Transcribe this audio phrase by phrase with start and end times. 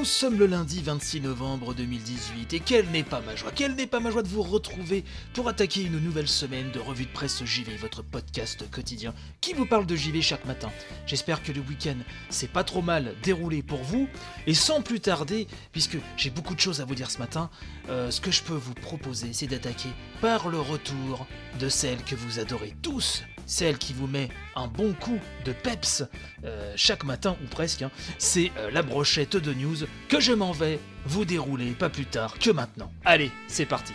[0.00, 3.86] Nous sommes le lundi 26 novembre 2018 et quelle n'est pas ma joie, quelle n'est
[3.86, 7.44] pas ma joie de vous retrouver pour attaquer une nouvelle semaine de revue de presse
[7.44, 10.70] JV, votre podcast quotidien qui vous parle de JV chaque matin.
[11.04, 11.98] J'espère que le week-end
[12.30, 14.08] s'est pas trop mal déroulé pour vous
[14.46, 17.50] et sans plus tarder, puisque j'ai beaucoup de choses à vous dire ce matin,
[17.90, 19.90] euh, ce que je peux vous proposer c'est d'attaquer
[20.22, 21.26] par le retour
[21.58, 26.04] de celle que vous adorez tous, celle qui vous met un bon coup de peps
[26.44, 27.90] euh, chaque matin ou presque, hein.
[28.18, 29.76] c'est euh, la brochette de news
[30.08, 32.92] que je m'en vais vous dérouler pas plus tard que maintenant.
[33.04, 33.92] Allez, c'est parti.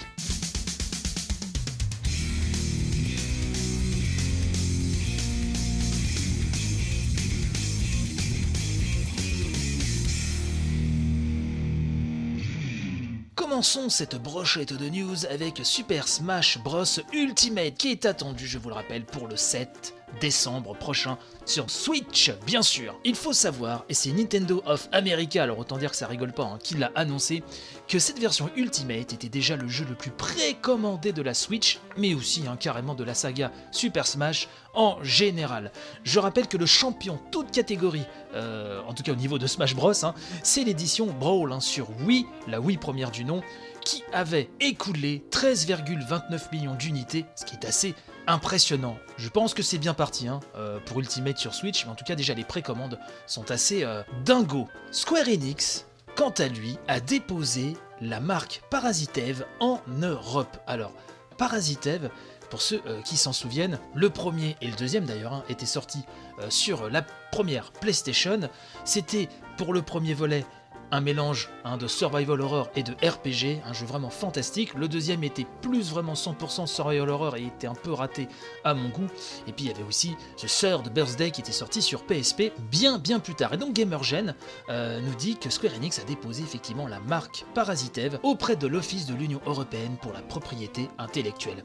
[13.55, 18.67] Commençons cette brochette de news avec Super Smash Bros Ultimate qui est attendu, je vous
[18.67, 22.99] le rappelle, pour le 7 décembre prochain sur Switch, bien sûr.
[23.05, 26.43] Il faut savoir, et c'est Nintendo of America, alors autant dire que ça rigole pas,
[26.43, 27.43] hein, qui l'a annoncé,
[27.87, 32.13] que cette version Ultimate était déjà le jeu le plus précommandé de la Switch, mais
[32.13, 35.71] aussi hein, carrément de la saga Super Smash en général.
[36.03, 39.75] Je rappelle que le champion toute catégorie, euh, en tout cas au niveau de Smash
[39.75, 40.13] Bros, hein,
[40.43, 43.41] c'est l'édition Brawl sur Wii, la Wii première du nom,
[43.83, 47.93] qui avait écoulé 13,29 millions d'unités, ce qui est assez
[48.27, 48.97] impressionnant.
[49.17, 52.03] Je pense que c'est bien parti hein, euh, pour Ultimate sur Switch, mais en tout
[52.03, 54.67] cas déjà les précommandes sont assez euh, dingos.
[54.91, 60.57] Square Enix, quant à lui, a déposé la marque Parasitev en Europe.
[60.67, 60.93] Alors,
[61.37, 62.09] Parasitev,
[62.49, 66.05] pour ceux euh, qui s'en souviennent, le premier et le deuxième d'ailleurs hein, étaient sortis
[66.39, 67.01] euh, sur la
[67.31, 68.39] première PlayStation.
[68.85, 70.45] C'était pour le premier volet
[70.91, 74.73] un mélange hein, de survival horror et de RPG, un jeu vraiment fantastique.
[74.73, 78.27] Le deuxième était plus vraiment 100% survival horror et était un peu raté
[78.63, 79.07] à mon goût.
[79.47, 82.97] Et puis il y avait aussi ce Third Birthday qui était sorti sur PSP bien
[82.97, 83.53] bien plus tard.
[83.53, 84.35] Et donc Gamergen
[84.69, 89.05] euh, nous dit que Square Enix a déposé effectivement la marque Parasitev auprès de l'Office
[89.05, 91.63] de l'Union Européenne pour la propriété intellectuelle.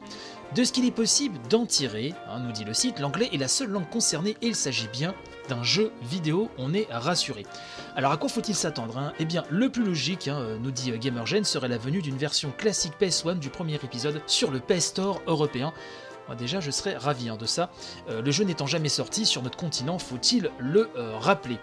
[0.55, 3.47] De ce qu'il est possible d'en tirer, hein, nous dit le site, l'anglais est la
[3.47, 5.15] seule langue concernée et il s'agit bien
[5.47, 7.45] d'un jeu vidéo, on est rassuré.
[7.95, 9.13] Alors à quoi faut-il s'attendre hein?
[9.19, 12.51] Eh bien, le plus logique, hein, euh, nous dit Gamergen, serait la venue d'une version
[12.57, 15.71] classique PS1 du premier épisode sur le PS Store européen.
[16.37, 17.69] Déjà, je serais ravi hein, de ça.
[18.09, 21.59] Euh, le jeu n'étant jamais sorti sur notre continent, faut-il le euh, rappeler?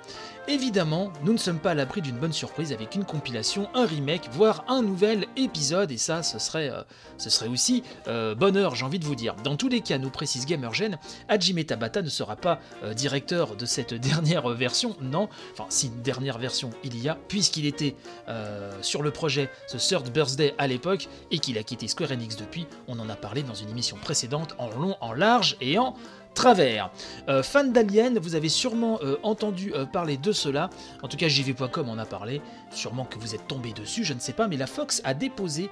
[0.47, 4.31] Évidemment, nous ne sommes pas à l'abri d'une bonne surprise avec une compilation, un remake,
[4.33, 6.83] voire un nouvel épisode, et ça, ce serait, euh,
[7.19, 7.83] ce serait aussi
[8.39, 9.35] bonheur, j'ai envie de vous dire.
[9.45, 10.99] Dans tous les cas, nous précise Gamergen,
[11.29, 12.61] Hajime Tabata ne sera pas
[12.95, 17.95] directeur de cette dernière version, non, enfin, si dernière version il y a, puisqu'il était
[18.81, 22.67] sur le projet The Third Birthday à l'époque, et qu'il a quitté Square Enix depuis,
[22.87, 25.95] on en a parlé dans une émission précédente, en long, en large et en
[26.39, 26.93] travers.
[27.29, 30.71] Euh, fan d'Alien, vous avez sûrement euh, entendu euh, parler de cela.
[31.03, 32.41] En tout cas, JV.com en a parlé.
[32.71, 34.47] Sûrement que vous êtes tombé dessus, je ne sais pas.
[34.47, 35.69] Mais la Fox a déposé,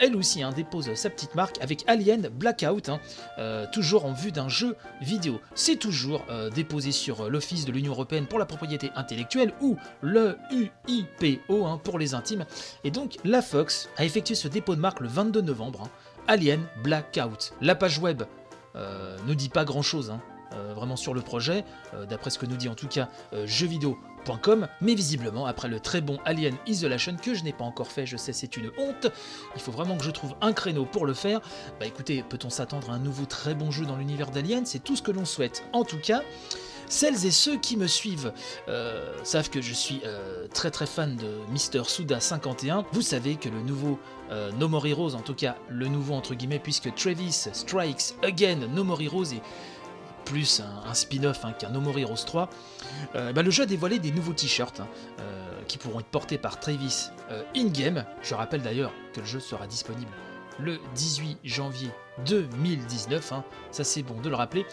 [0.00, 3.00] elle aussi, hein, dépose sa petite marque avec Alien Blackout, hein,
[3.72, 5.40] toujours en vue d'un jeu vidéo.
[5.54, 6.24] C'est toujours
[6.54, 11.98] déposé sur l'Office de l'Union Européenne pour la propriété intellectuelle ou le UIPO hein, pour
[11.98, 12.44] les intimes.
[12.82, 15.88] Et donc, la Fox a effectué ce dépôt de marque le 22 novembre.
[16.28, 16.32] Hein.
[16.32, 17.54] Alien Blackout.
[17.60, 18.22] La page web
[18.76, 20.12] euh, ne dit pas grand chose
[20.74, 24.68] vraiment sur le projet, euh, d'après ce que nous dit en tout cas euh, jeuxvideo.com,
[24.80, 28.16] mais visiblement après le très bon Alien Isolation que je n'ai pas encore fait, je
[28.16, 29.08] sais c'est une honte,
[29.54, 31.40] il faut vraiment que je trouve un créneau pour le faire.
[31.80, 34.64] Bah écoutez, peut-on s'attendre à un nouveau très bon jeu dans l'univers d'Alien?
[34.66, 35.64] C'est tout ce que l'on souhaite.
[35.72, 36.22] En tout cas,
[36.88, 38.32] celles et ceux qui me suivent
[38.68, 42.84] euh, savent que je suis euh, très très fan de Mister Suda 51.
[42.92, 43.98] Vous savez que le nouveau
[44.30, 48.68] euh, No More Heroes, en tout cas le nouveau entre guillemets, puisque Travis Strikes Again
[48.74, 49.42] No More Heroes est
[50.24, 52.50] plus un, spin-off hein, qu'un No More Heroes 3,
[53.14, 54.88] euh, bah, le jeu a dévoilé des nouveaux t-shirts hein,
[55.66, 57.08] qui pourront être portés par Travis
[57.56, 58.04] in-game.
[58.22, 60.10] Je rappelle d'ailleurs que le jeu sera disponible
[60.58, 61.90] le 18 janvier
[62.26, 63.44] 2019, hein.
[63.70, 64.66] ça c'est bon de le rappeler.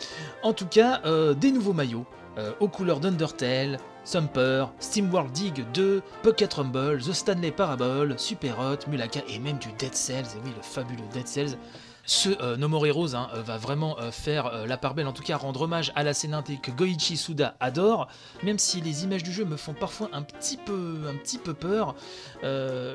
[0.44, 2.06] En tout cas, euh, des nouveaux maillots
[2.38, 8.90] euh, aux couleurs d'Undertale, Sumper, SteamWorld Dig 2, Pocket Rumble, The Stanley Parable, Super Hot,
[8.90, 11.58] Mulaka et même du Dead Cells, et oui le fabuleux Dead Cells.
[12.06, 15.08] Ce euh, No More Heroes hein, euh, va vraiment euh, faire euh, la part belle,
[15.08, 18.08] en tout cas rendre hommage à la scène indé que Goichi Suda adore,
[18.44, 21.54] même si les images du jeu me font parfois un petit peu, un petit peu
[21.54, 21.96] peur.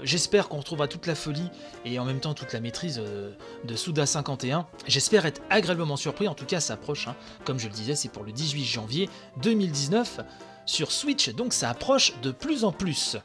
[0.05, 1.49] J'espère qu'on retrouvera toute la folie
[1.85, 3.01] et en même temps toute la maîtrise
[3.65, 4.67] de Suda 51.
[4.87, 7.17] J'espère être agréablement surpris, en tout cas ça approche, hein.
[7.45, 9.11] comme je le disais, c'est pour le 18 janvier
[9.43, 10.21] 2019
[10.67, 13.17] sur Switch, donc ça approche de plus en plus.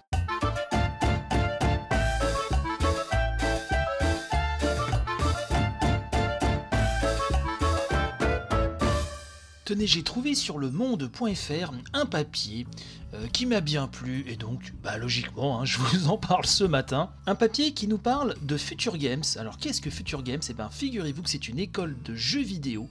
[9.65, 12.67] Tenez, j'ai trouvé sur le monde.fr un papier
[13.15, 16.63] euh, qui m'a bien plu et donc, bah logiquement, hein, je vous en parle ce
[16.63, 17.09] matin.
[17.25, 19.23] Un papier qui nous parle de Future Games.
[19.37, 20.41] Alors qu'est-ce que Future Games?
[20.47, 22.87] Eh bien, figurez-vous que c'est une école de jeux vidéo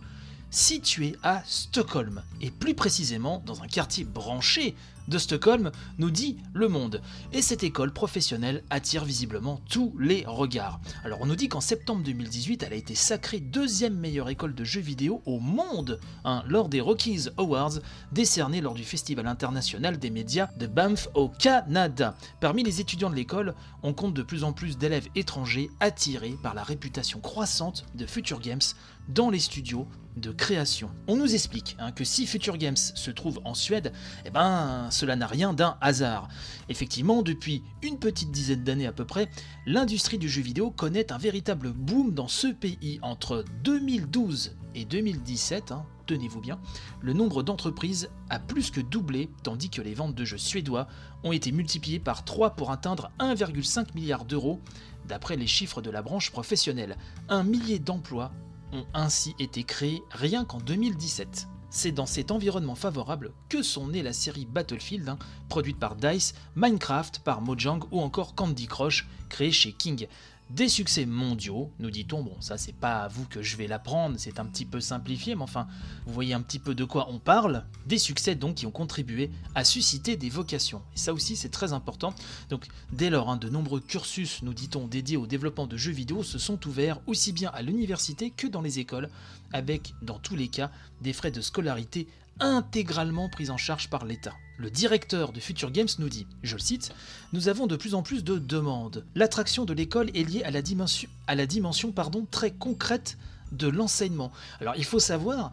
[0.51, 4.75] située à Stockholm et plus précisément dans un quartier branché
[5.09, 7.01] de Stockholm, nous dit Le Monde.
[7.33, 10.81] Et cette école professionnelle attire visiblement tous les regards.
[11.05, 14.65] Alors on nous dit qu'en septembre 2018, elle a été sacrée deuxième meilleure école de
[14.65, 17.81] jeux vidéo au monde hein, lors des Rockies Awards
[18.13, 22.17] décernés lors du Festival international des médias de Banff au Canada.
[22.41, 26.55] Parmi les étudiants de l'école, on compte de plus en plus d'élèves étrangers attirés par
[26.55, 28.61] la réputation croissante de Future Games
[29.09, 29.87] dans les studios
[30.17, 30.91] de création.
[31.09, 33.93] On nous explique hein, que si Future Games se trouve en Suède,
[34.25, 36.29] eh ben cela n'a rien d'un hasard.
[36.69, 39.29] Effectivement, depuis une petite dizaine d'années à peu près,
[39.67, 45.73] l'industrie du jeu vidéo connaît un véritable boom dans ce pays entre 2012 et 2017.
[45.73, 46.59] hein, Tenez-vous bien,
[47.01, 50.87] le nombre d'entreprises a plus que doublé, tandis que les ventes de jeux suédois
[51.23, 54.61] ont été multipliées par 3 pour atteindre 1,5 milliard d'euros,
[55.09, 56.97] d'après les chiffres de la branche professionnelle.
[57.29, 58.33] Un millier d'emplois
[58.73, 61.49] ont ainsi été créés rien qu'en 2017.
[61.77, 65.19] C'est dans cet environnement favorable que sont nées la série Battlefield, hein,
[65.49, 70.07] produite par DICE, Minecraft par Mojang ou encore Candy Crush, créée chez King.
[70.51, 74.17] Des succès mondiaux, nous dit-on, bon ça c'est pas à vous que je vais l'apprendre,
[74.19, 75.67] c'est un petit peu simplifié, mais enfin
[76.07, 79.31] vous voyez un petit peu de quoi on parle, des succès donc qui ont contribué
[79.55, 80.83] à susciter des vocations.
[80.95, 82.15] Et ça aussi c'est très important.
[82.51, 86.23] Donc dès lors, hein, de nombreux cursus, nous dit-on, dédiés au développement de jeux vidéo
[86.23, 89.09] se sont ouverts aussi bien à l'université que dans les écoles,
[89.55, 90.71] avec dans tous les cas
[91.01, 92.07] des frais de scolarité
[92.41, 94.35] intégralement pris en charge par l'État.
[94.57, 96.93] Le directeur de Future Games nous dit, je le cite,
[97.33, 99.05] Nous avons de plus en plus de demandes.
[99.15, 103.19] L'attraction de l'école est liée à la dimension, à la dimension pardon, très concrète
[103.53, 104.31] de l'enseignement.
[104.61, 105.51] Alors il faut savoir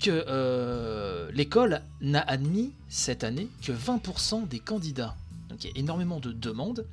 [0.00, 5.16] que euh, l'école n'a admis cette année que 20% des candidats.
[5.48, 6.86] Donc il y a énormément de demandes.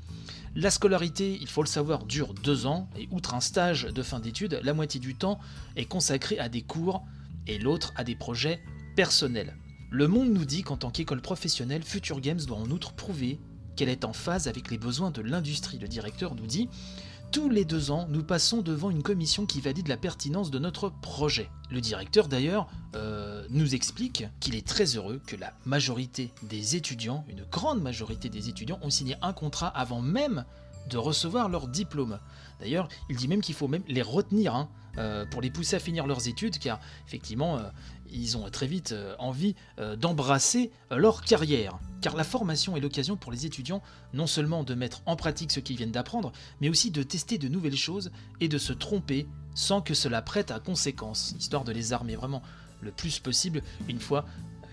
[0.55, 4.19] La scolarité, il faut le savoir, dure deux ans, et outre un stage de fin
[4.19, 5.39] d'études, la moitié du temps
[5.75, 7.03] est consacrée à des cours
[7.45, 8.61] et l'autre à des projets
[8.95, 9.55] personnels.
[9.91, 13.39] Le monde nous dit qu'en tant qu'école professionnelle, Future Games doit en outre prouver
[13.75, 15.77] qu'elle est en phase avec les besoins de l'industrie.
[15.77, 16.69] Le directeur nous dit
[17.31, 20.89] tous les deux ans, nous passons devant une commission qui valide la pertinence de notre
[20.89, 21.49] projet.
[21.69, 27.25] Le directeur d'ailleurs euh, nous explique qu'il est très heureux que la majorité des étudiants,
[27.27, 30.45] une grande majorité des étudiants, ont signé un contrat avant même
[30.89, 32.19] de recevoir leur diplôme.
[32.59, 35.79] D'ailleurs, il dit même qu'il faut même les retenir hein, euh, pour les pousser à
[35.79, 37.63] finir leurs études, car effectivement, euh,
[38.11, 41.79] ils ont très vite euh, envie euh, d'embrasser euh, leur carrière.
[42.01, 43.81] Car la formation est l'occasion pour les étudiants
[44.13, 46.31] non seulement de mettre en pratique ce qu'ils viennent d'apprendre,
[46.61, 50.51] mais aussi de tester de nouvelles choses et de se tromper sans que cela prête
[50.51, 52.41] à conséquence, histoire de les armer vraiment
[52.81, 54.25] le plus possible une fois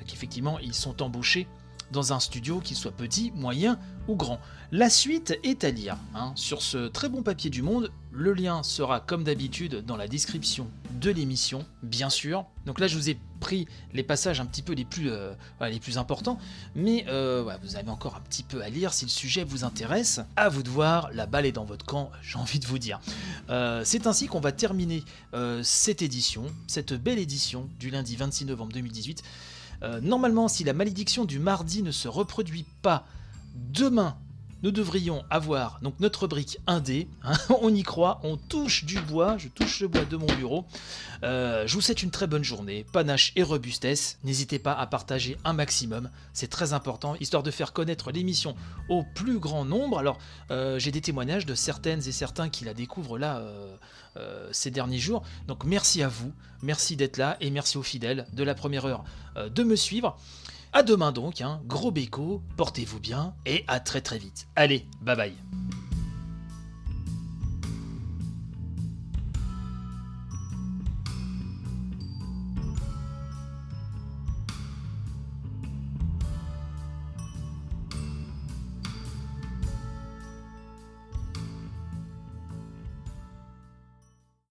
[0.07, 1.47] qu'effectivement ils sont embauchés
[1.93, 4.41] dans un studio, qu'il soit petit, moyen ou grand.
[4.73, 7.93] La suite est à lire hein, sur ce très bon papier du monde.
[8.13, 10.69] Le lien sera comme d'habitude dans la description
[11.01, 12.45] de l'émission, bien sûr.
[12.67, 15.81] Donc là, je vous ai pris les passages un petit peu les plus, euh, les
[15.81, 16.39] plus importants,
[16.75, 20.21] mais euh, vous avez encore un petit peu à lire si le sujet vous intéresse.
[20.37, 23.01] À vous de voir, la balle est dans votre camp, j'ai envie de vous dire.
[23.51, 25.03] Euh, C'est ainsi qu'on va terminer
[25.63, 29.23] cette édition, cette belle édition du lundi 26 novembre 2018.
[29.83, 33.05] Euh, normalement, si la malédiction du mardi ne se reproduit pas
[33.55, 34.17] demain,
[34.63, 37.09] nous devrions avoir donc notre brique indé.
[37.23, 40.65] hein, on y croit, on touche du bois, je touche le bois de mon bureau.
[41.23, 44.19] Euh, je vous souhaite une très bonne journée, panache et robustesse.
[44.25, 48.55] N'hésitez pas à partager un maximum, c'est très important, histoire de faire connaître l'émission
[48.89, 49.99] au plus grand nombre.
[49.99, 50.19] Alors,
[50.51, 53.43] euh, j'ai des témoignages de certaines et certains qui la découvrent là
[54.17, 55.23] euh, ces derniers jours.
[55.49, 59.05] Donc, merci à vous, merci d'être là et merci aux fidèles de la première heure
[59.37, 60.19] de me suivre.
[60.75, 64.49] À demain donc, hein, gros béco, portez-vous bien et à très très vite.
[64.57, 65.35] Allez, bye bye.